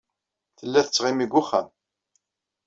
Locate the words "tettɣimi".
0.85-1.25